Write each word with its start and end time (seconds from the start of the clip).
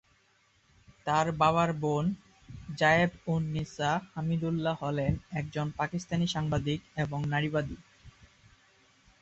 তার 1.07 1.27
বাবার 1.39 1.69
বোন 1.81 2.05
জায়েব-উন-নিসা 2.75 3.91
হামিদুল্লাহ 4.13 4.75
হলেন 4.83 5.11
একজন 5.31 5.67
পাকিস্তানি 5.79 6.27
সাংবাদিক 6.27 6.79
এবং 6.97 7.19
নারীবাদী। 7.25 7.77